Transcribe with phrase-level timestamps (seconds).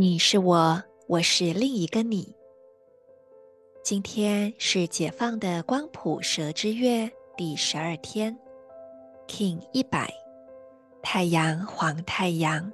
[0.00, 2.32] 你是我，我是另一个你。
[3.82, 8.38] 今天是解放的光谱蛇之月第十二天
[9.26, 10.08] ，King 一百，
[11.02, 12.72] 太阳黄太阳。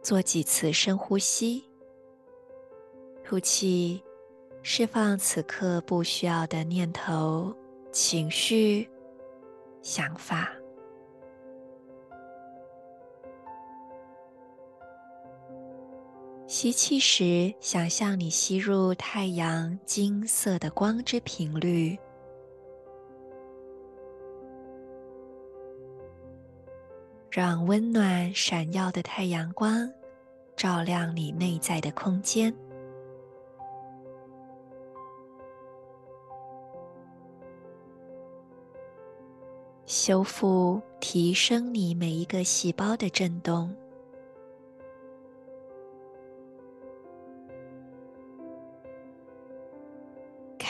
[0.00, 1.64] 做几次深呼吸，
[3.24, 4.00] 吐气，
[4.62, 7.52] 释放此刻不需要的念头、
[7.90, 8.88] 情绪、
[9.82, 10.48] 想法。
[16.48, 21.98] 吸气时，想象你吸入太阳金色的光之频率，
[27.28, 29.92] 让温暖闪耀的太阳光
[30.54, 32.54] 照亮你内在的空间，
[39.84, 43.74] 修复、提升你每一个细胞的振动。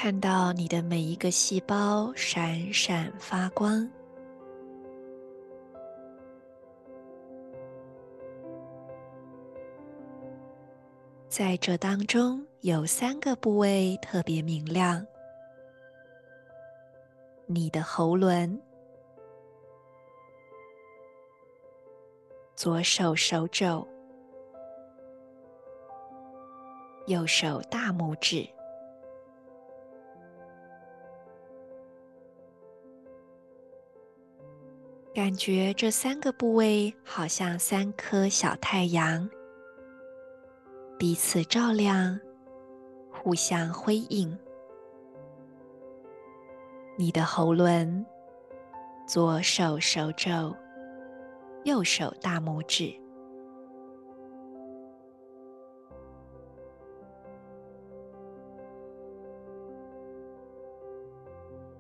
[0.07, 3.91] 看到你的每一个细胞闪闪发光，
[11.27, 15.05] 在这当中有三个部位特别明亮：
[17.47, 18.63] 你的喉轮、
[22.55, 23.85] 左手手肘、
[27.09, 28.49] 右手大拇指。
[35.17, 39.27] 感觉这三个部位好像三颗小太阳，
[40.99, 42.21] 彼此照亮，
[43.11, 44.39] 互相辉映。
[46.99, 48.05] 你的喉轮，
[49.09, 50.55] 左手手肘，
[51.65, 52.95] 右手大拇指，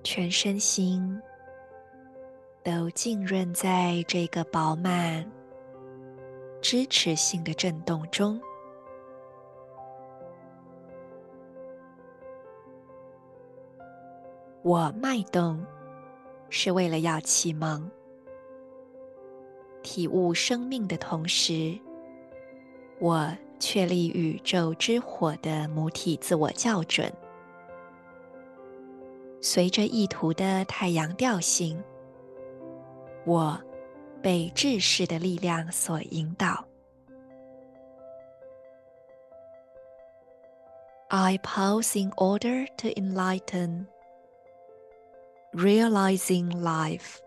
[0.02, 1.20] 全身心。
[2.66, 5.24] 都浸润在这个饱满、
[6.60, 8.40] 支持性的震动中。
[14.64, 15.64] 我脉动
[16.50, 17.88] 是为了要启蒙、
[19.84, 21.78] 体悟生命的同时，
[22.98, 27.12] 我确立宇宙之火的母体自我校准，
[29.40, 31.80] 随着意图的太阳调性。
[33.25, 33.59] 我
[34.21, 36.65] 被智识的力量所引导。
[41.09, 43.87] I pause in order to enlighten,
[45.53, 47.19] realizing life.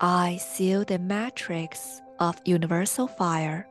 [0.00, 3.66] I seal the matrix of universal fire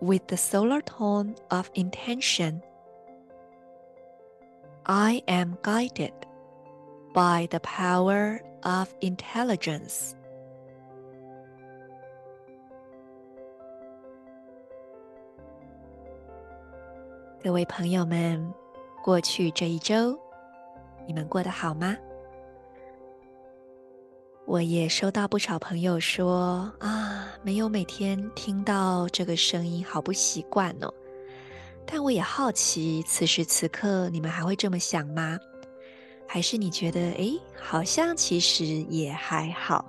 [0.00, 2.62] with the solar tone of intention.
[4.86, 6.14] I am guided
[7.14, 10.11] by the power of intelligence。
[17.43, 18.53] 各位朋友们，
[19.03, 20.17] 过去这一周，
[21.05, 21.97] 你们过得好吗？
[24.45, 30.93] 我也收到不少朋友说啊，没有每天听到这个声音，好不习惯哦。
[31.85, 35.37] 但我也好奇，此时此刻你们还会这么想吗？
[36.33, 39.85] 还是你觉得，诶，好像其实也还好，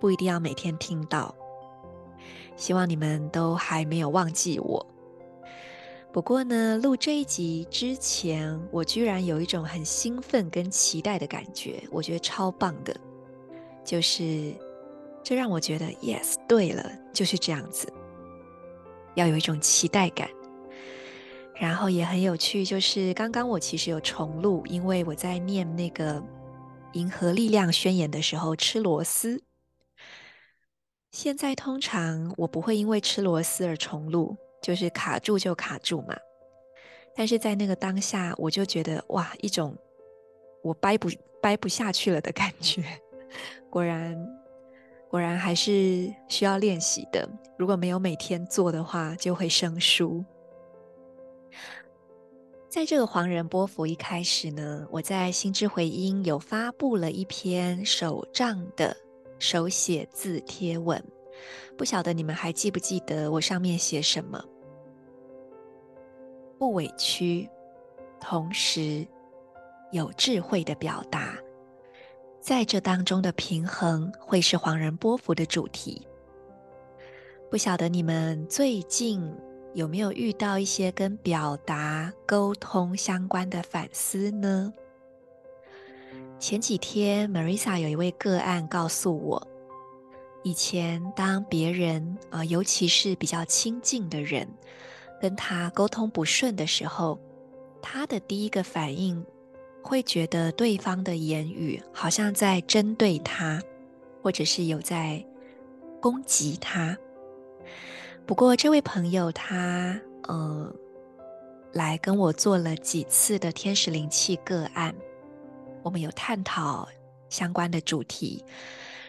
[0.00, 1.34] 不一定要每天听到。
[2.56, 4.86] 希望你们都还没有忘记我。
[6.10, 12.96] 不过呢，录这一集之前，我居然有一种很兴奋跟期待的感觉，我觉得超棒的。
[13.84, 14.50] 就是，
[15.22, 17.92] 这让我觉得，yes，对了，就是这样子，
[19.14, 20.26] 要有一种期待感。
[21.62, 26.20] 然后也很有趣，就是刚刚我其实有重录，因为我在念那个
[26.94, 29.40] 《银河力量宣言》的时候吃螺丝。
[31.12, 36.16] 现在通常我不会因为吃螺丝而重录，就是卡住就卡住嘛。
[37.14, 39.78] 但是在那个当下，我就觉得哇，一种
[40.64, 41.08] 我掰不
[41.40, 42.82] 掰不下去了的感觉。
[43.70, 44.18] 果然，
[45.08, 47.28] 果然还是需要练习的。
[47.56, 50.24] 如果没有每天做的话，就会生疏。
[52.72, 58.96] 在这个黄人波幅一开始呢，我在心之回音有发布了一篇手账的
[59.38, 61.04] 手写字贴文，
[61.76, 64.42] 不晓得你们还记不记得我上面写什么？
[66.58, 67.46] 不委屈，
[68.18, 69.06] 同时
[69.90, 71.36] 有智慧的表达，
[72.40, 76.08] 在这当中的平衡会是黄人波幅的主题。
[77.50, 79.30] 不晓得你们最近
[79.74, 84.72] 有没有遇到一些跟表达、沟通相关的反思呢？
[86.38, 89.48] 前几天，Marisa 有一位个案告诉我，
[90.42, 94.48] 以前当别人啊、呃，尤其是比较亲近的人。
[95.20, 97.16] 跟他沟通不顺的时候，
[97.80, 99.24] 他的第一个反应
[99.80, 103.62] 会觉得对方的言语好像在针对他，
[104.20, 105.24] 或者是有在
[106.00, 106.98] 攻击他。
[108.32, 110.74] 不过这位朋友他呃
[111.74, 114.94] 来跟我做了几次的天使灵气个案，
[115.82, 116.88] 我们有探讨
[117.28, 118.42] 相关的主题，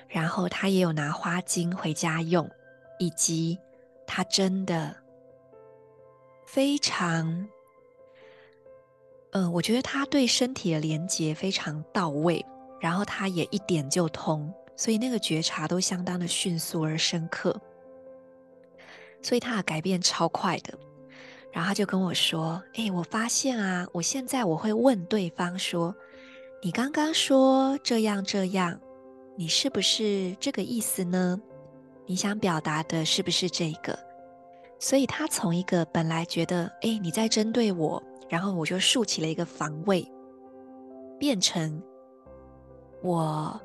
[0.10, 2.52] 然后他也有拿花精回家用，
[3.00, 3.58] 以及
[4.06, 4.94] 他真的。
[6.46, 7.48] 非常，
[9.32, 12.46] 嗯、我觉得他对身体的连接非常到位，
[12.82, 17.58] 然后他也一点就通，所以那个觉察都相当的迅速而深刻，
[19.24, 20.78] 所以他的改变超快的。
[21.52, 25.96] 然后他就跟我说：“哎，我发现啊，我现在我会问对方说，
[26.62, 28.80] 你刚刚说这样这样，
[29.36, 31.40] 你是不是这个意思呢？
[32.06, 33.98] 你想表达的是不是这个？”
[34.80, 40.06] 所以他从一个本来觉得，哎，你在针对我，然后我就竖起了一个防卫，
[41.18, 41.82] 变成
[43.02, 43.62] 我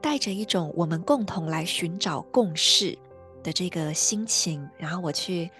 [0.00, 2.96] 带着一种我们共同来寻找共识
[3.42, 5.50] 的这个心情，然后我去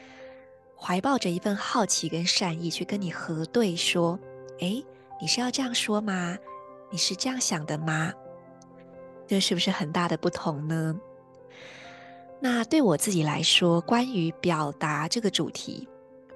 [0.79, 4.19] 怀抱着一份好奇跟善意去跟你核对，说，
[4.61, 4.82] 哎，
[5.20, 6.37] 你是要这样说吗？
[6.90, 8.12] 你是这样想的吗？
[9.26, 10.94] 这是不是很大的不同呢？
[12.40, 15.88] 那对我自己来说，关于表达这个主题，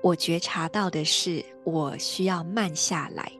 [0.02, 3.30] 我觉察到的是，我需要慢下来。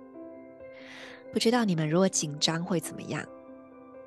[1.32, 3.24] 不知道你们如果紧张会怎么样？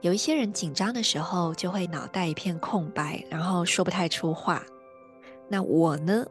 [0.01, 4.63] 有一些人紧张的时候就会脑袋一片空白，然后说不太出话。
[5.49, 6.25] 那我呢？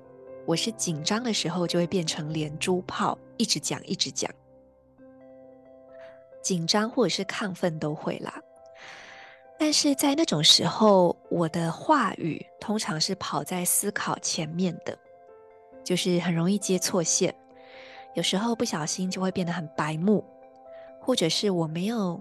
[0.47, 4.31] 我是紧张的时候就会变成连珠炮，一直讲一直讲。
[6.41, 8.43] 紧张或者是亢奋都会啦。
[9.59, 14.97] 但是在那种时候，我的话语通常是跑在思考前面的，
[15.85, 17.35] 就是很容易接错线，
[18.15, 20.25] 有时候不小心就会变得很白目，
[20.99, 22.19] 或者是我没有，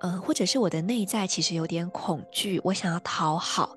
[0.00, 3.76] 呃，或者是我的内在其实有点恐惧，我想要讨好，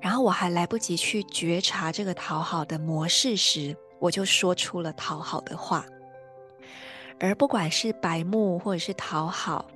[0.00, 5.86] 然后我还来不及去觉察这个讨好的模式时，我就说出了讨好的话，
[7.18, 9.66] 而不管是白目或者是讨好。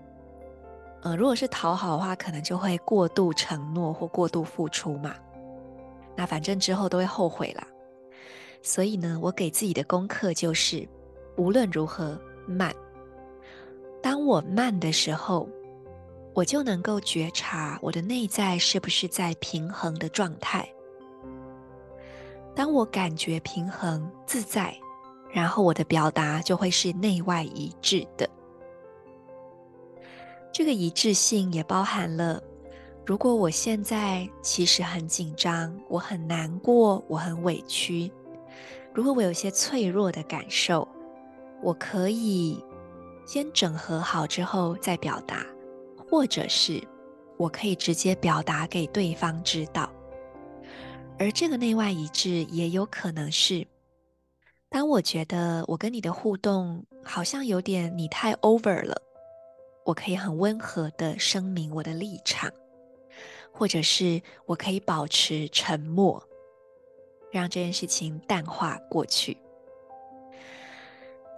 [1.03, 5.15] 呃，如果是讨好的话，可能就会过度承诺或过度付出嘛。
[6.15, 7.67] 那反正之后都会后悔啦。
[8.63, 10.87] 所以呢，我给自己的功课就是，
[11.39, 12.71] 无论如何慢。
[14.03, 15.49] 当我慢的时候，
[16.35, 20.69] 我就能够觉察我的内在是不是在平衡的状态。
[22.55, 24.77] 当我感觉平衡自在，
[25.33, 28.29] 然后我的表达就会是内外一致的。
[30.53, 32.43] 这个一致性也包含了，
[33.07, 38.11] 如果我现在其实很紧张，我很难过，我很委屈。
[38.93, 40.87] 如果我有些脆弱的感受，
[41.63, 42.63] 我可以
[43.25, 45.47] 先整合好之后再表达，
[46.11, 46.83] 或者是
[47.39, 49.91] 我可以直接表达给对方知道。
[51.19, 53.65] 而这个内外一致也有可能是，
[54.69, 59.01] 当我觉得我跟你的互动好像有点你太 over 了。
[59.85, 62.51] 我可以很温和的声明我的立场，
[63.51, 66.23] 或者是我可以保持沉默，
[67.31, 69.37] 让这件事情淡化过去。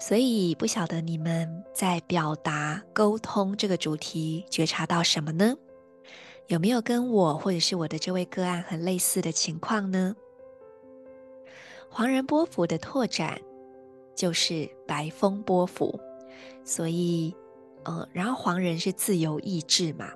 [0.05, 5.55] 所以不晓得你们在表达沟通这个主题觉察到什么呢？
[6.49, 10.17] 有没有跟我或者是我的这位个案很类似的情况呢？
[11.89, 13.41] 黄人波符的拓展
[14.17, 16.01] 就是白风波符，
[16.65, 17.33] 所以。
[17.85, 20.09] 呃，然后黄人是自由意志嘛，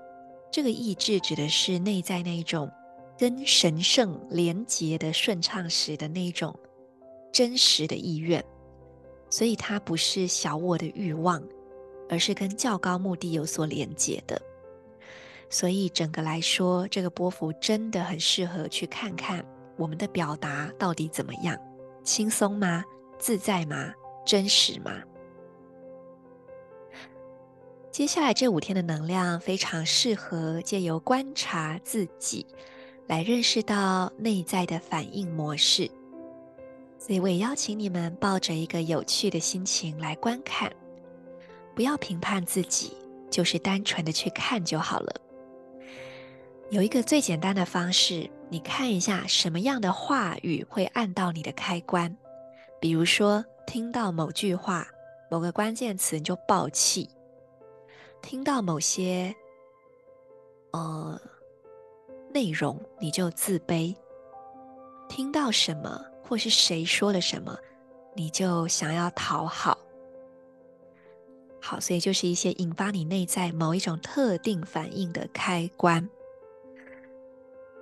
[0.53, 2.71] 这个意志指的是内在那一种
[3.19, 6.57] 跟神圣连结的顺畅时的那种
[7.33, 8.45] 真实的意愿，
[9.29, 11.43] 所以它不是小我的欲望，
[12.09, 14.41] 而是跟较高目的有所连结的。
[15.49, 19.45] 所以整个来说，这个波幅真的很适合去看看
[19.77, 21.57] 我们的表达到底怎么样，
[22.03, 22.85] 轻松吗？
[23.19, 23.93] 自在吗？
[24.25, 24.93] 真实吗？
[27.93, 32.45] 接下来这五天的能量非常适合借由观察自己，
[33.07, 35.91] 来认识到内在的反应模式。
[36.99, 40.73] 所以我也邀请你们抱着一个有趣的心情来观看，
[41.75, 42.97] 不要评判自己，
[43.31, 45.15] 就是单纯的去看就好了。
[46.71, 52.17] 有一个最简单的方式，你看一下什么样的话语会按到你的开关。
[52.81, 54.87] 比如说，听到某句话、
[55.31, 57.09] 某个关键词你就爆气；
[58.21, 59.33] 听到某些
[60.73, 61.21] 呃
[62.35, 63.95] 内容你就自卑；
[65.09, 67.57] 听到什么或是谁说了什么，
[68.15, 69.79] 你就想要讨好。
[71.61, 76.09] 好，所以就是一些引发你内在某一种特定反应的开关。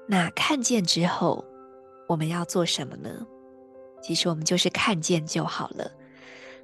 [0.07, 1.45] 那看见之后，
[2.09, 3.27] 我们要做什么呢？
[4.03, 5.91] 其实我们就是看见就好了。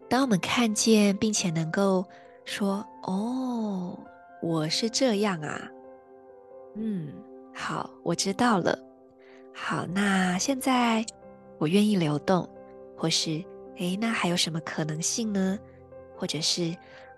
[0.08, 2.04] 当我们看见，并且能够
[2.44, 3.98] 说：“哦，
[4.42, 5.70] 我是这样啊。”
[6.76, 7.12] 嗯，
[7.54, 8.78] 好，我知道了。
[9.54, 11.04] 好，那现在
[11.60, 12.48] 我愿意流动，
[12.96, 13.44] 或是
[13.76, 15.58] 诶，那还有什么可能性呢？
[16.16, 16.74] 或者是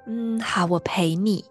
[0.07, 1.45] 嗯，好，我陪你。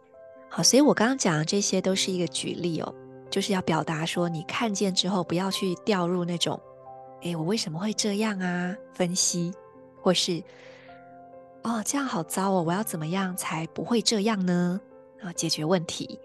[0.50, 2.94] 好，所以我刚刚讲的这些都是一个举例哦，
[3.30, 6.60] 就是要表达说，你看见之后，不要去掉入那种。
[7.22, 8.76] 诶，我为什么会这样啊？
[8.94, 9.54] 分析，
[10.02, 10.44] 或是
[11.62, 14.82] 哦，这样好糟哦，我要怎么样才不会这样呢？
[15.22, 16.20] 啊，解决问题。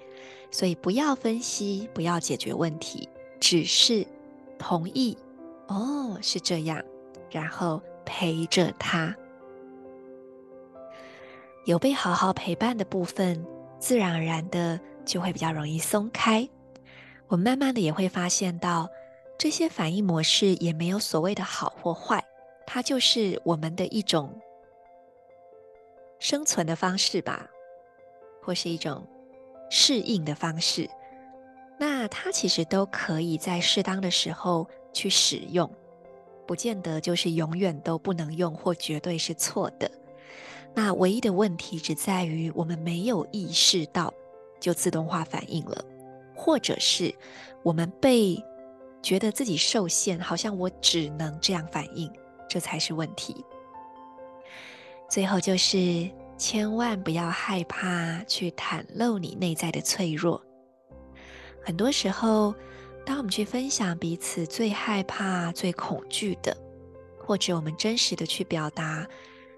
[0.50, 3.08] 所以不要分析，不要解决问题，
[3.38, 4.04] 只是
[4.58, 5.16] 同意。
[5.68, 6.82] 哦，是这样，
[7.30, 9.14] 然后陪着他，
[11.64, 13.44] 有被好好陪伴的部分，
[13.78, 16.48] 自然而然的就会比较容易松开。
[17.28, 18.88] 我慢慢的也会发现到。
[19.38, 22.24] 这些反应模式也没有所谓的好或坏，
[22.66, 24.40] 它就是我们的一种
[26.18, 27.46] 生存的方式吧，
[28.40, 29.06] 或是一种
[29.68, 30.88] 适应的方式。
[31.78, 34.66] 那它其实都可以在适当的时候
[34.96, 35.70] 去使用，
[36.46, 39.90] 不见得就是永远都不能用或绝对是错的。
[40.74, 44.12] 那唯一的问题只在于我们没有意识到，
[44.58, 45.84] 就自动化反应了，
[46.34, 47.14] 或者是
[47.62, 48.42] 我们被。
[49.02, 52.10] 觉得自己受限，好像我只能这样反应，
[52.48, 53.44] 这才是问题。
[55.08, 60.42] 最后就是千万不要害怕去袒露你内在的脆弱。
[61.64, 62.52] 很多时候，
[63.06, 66.54] 当我们去分享彼此最害怕、最恐惧的，
[67.24, 69.06] 或者我们真实的去表达，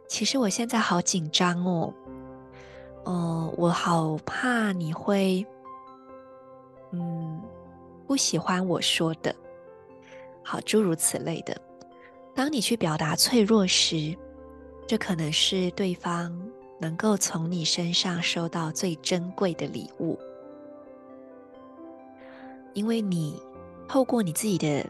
[0.06, 1.94] 其实我现在好紧张哦，
[3.06, 5.44] 哦，我好怕你会，
[6.92, 7.42] 嗯。
[8.06, 9.36] 不喜欢我说的，
[10.42, 11.54] 好，诸如此类的。
[12.34, 14.16] 当你去表达脆弱时，
[14.86, 16.34] 这可能是对方
[16.80, 20.18] 能够从你身上收到最珍贵的礼物，
[22.78, 23.42] 因为你
[23.88, 24.88] 透过你自己的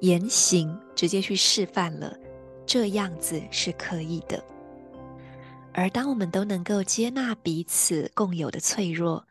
[0.00, 2.18] 言行，直接去示范了
[2.66, 4.42] 这样子是可以的。
[5.72, 9.24] 而当我们都能够接纳彼此共有的脆弱，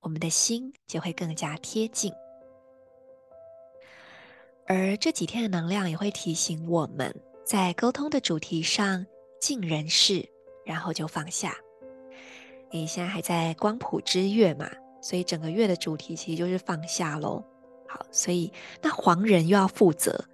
[0.00, 2.12] 我们的心就会更加贴近，
[4.66, 7.14] 而这几天的能量也会提醒我们
[7.44, 9.06] 在沟通的主题上
[9.40, 10.28] 尽人事，
[10.66, 11.54] 然后就放下。
[12.72, 14.68] 你现在还在光谱之月嘛，
[15.04, 17.44] 所以整个月的主题其实就是放下喽。
[17.86, 20.24] 好，所以那黄人又要负责，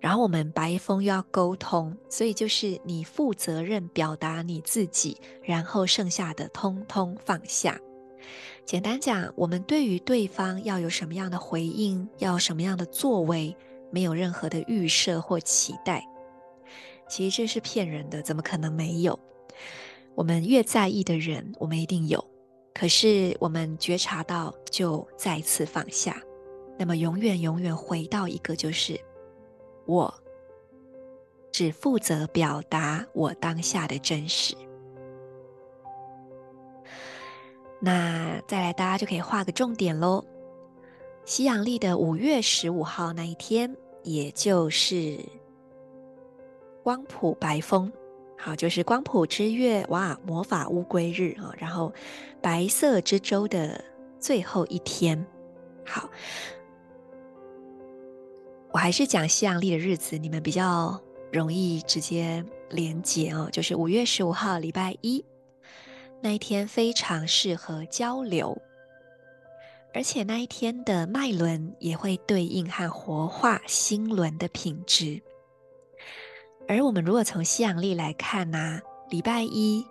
[0.00, 7.78] 然后我们白风又要沟通，所以就是你负责任表达你自己，然后剩下的通通放下。
[8.64, 13.56] 简单讲，我们对于对方要有什么样的回应，要什么样的作为，
[13.92, 16.04] 没有任何的预设或期待。
[17.08, 19.16] 其实这是骗人的，怎么可能没有？
[20.16, 22.35] 我们越在意的人，我们一定有。
[22.78, 26.22] 可是我们觉察到，就再次放下。
[26.78, 29.00] 那么永远永远回到一个，就是
[29.86, 30.12] 我
[31.50, 34.54] 只负责表达我当下的真实。
[37.80, 40.22] 那再来，大家就可以画个重点喽。
[41.24, 45.18] 西洋历的五月十五号那一天，也就是
[46.82, 47.90] 光谱白风，
[48.38, 51.92] 好，就是光谱之月，哇，魔法乌龟日啊，然后
[52.40, 53.82] 白色之周的
[54.20, 55.26] 最后一天，
[55.84, 56.08] 好，
[58.70, 61.00] 我还是讲西洋历的日子，你们比较
[61.32, 63.48] 容易直接连结哦。
[63.50, 65.24] 就是五月十五号，礼拜一
[66.20, 68.56] 那一天非常适合交流，
[69.92, 75.20] 而且那一天的脉轮也会对应和活化心轮的品质。
[76.68, 78.80] 而我们如果从西洋历来看呢、
[79.10, 79.86] 礼拜一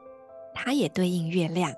[0.54, 1.74] 它也对应月亮，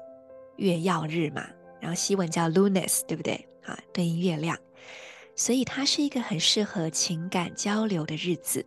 [0.55, 1.45] 月曜日嘛，
[1.79, 3.47] 然后西文叫 Lunes，对不对？
[3.63, 4.57] 啊，对应月亮，
[5.35, 8.65] 所以它是一个很适合情感交流的日子。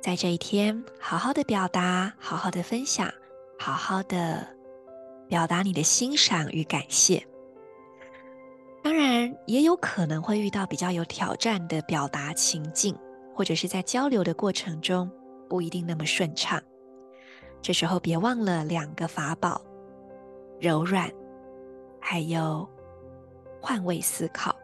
[0.00, 3.12] 在这一天，好好的表达，好好的分享，
[3.58, 4.44] 好好的
[5.28, 7.24] 表达你的欣赏与感谢。
[8.82, 12.96] 当然，也有可能会遇到比较有挑战的表达情境。
[13.34, 15.10] 或者是在交流的过程中
[15.48, 16.62] 不一定那么顺畅，
[17.60, 19.60] 这时候别忘了两个法宝：
[20.60, 21.10] 柔软，
[22.00, 22.68] 还有
[23.60, 24.54] 换位思考。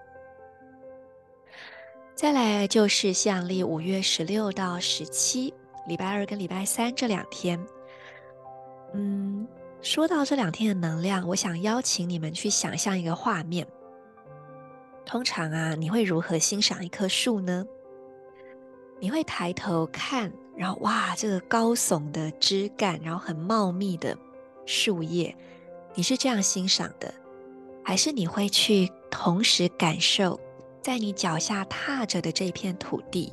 [2.14, 5.54] 再来就是像例五月十六到十七，
[5.86, 7.64] 礼拜二跟礼拜三这两天。
[8.92, 9.46] 嗯，
[9.80, 13.66] 说到这两天的能量，我想邀请你们去想象一个画面。
[15.06, 17.64] 通常啊，你会如何欣赏一棵树呢？
[19.00, 24.16] 你会抬头看，然后哇，这个高耸的枝干，然后很茂密的
[24.66, 25.34] 树叶，
[25.94, 27.14] 你是这样欣赏的，
[27.84, 30.38] 还是你会去同时感受，
[30.82, 33.32] 在你脚下踏着的这片土地，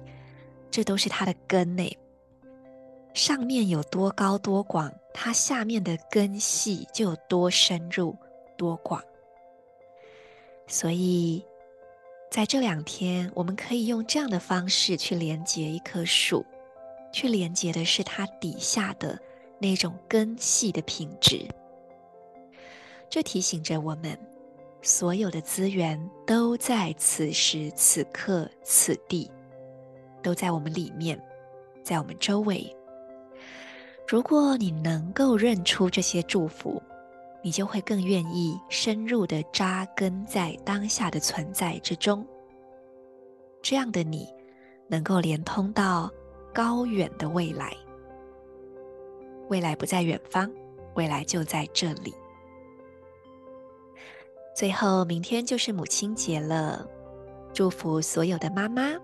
[0.69, 1.97] 这都是它的根呢？
[3.15, 8.15] 上面有多高多广，它下面的根系就有多深入
[8.55, 9.01] 多广。
[10.67, 11.43] 所以。
[12.35, 16.45] 在这两天，我们可以用这样的方式去连接一棵树，
[17.13, 19.17] 去连接的是它底下的
[19.57, 21.47] 那种根系的品质。
[23.09, 24.19] 这提醒着我们，
[24.81, 29.31] 所有的资源都在此时此刻此地，
[30.21, 31.17] 都在我们里面，
[31.85, 32.69] 在我们周围。
[34.05, 36.83] 如果你能够认出这些祝福，
[37.45, 42.25] 你就会更愿意深入的扎根在当下的存在之中。
[43.61, 44.27] 这样的你，
[44.87, 46.09] 能够连通到
[46.51, 47.71] 高远的未来。
[49.47, 50.51] 未来不在远方，
[50.95, 52.15] 未来就在这里。
[54.55, 56.83] 最后，明天就是母亲节了，
[57.53, 58.95] 祝福所有的妈妈，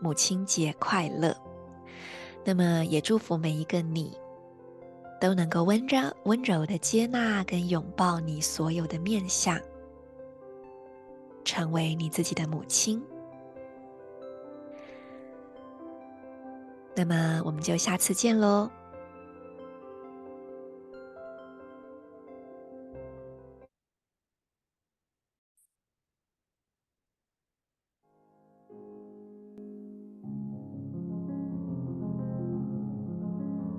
[0.00, 1.36] 母亲节快乐。
[2.44, 4.18] 那么，也祝福每一个你。
[5.20, 9.60] 都能够温柔、温柔的接纳跟拥抱你所有的面相，
[11.44, 13.02] 成为你自己的母亲。
[16.94, 18.70] 那么，我们就下次见喽。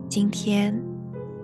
[0.10, 0.89] 今天。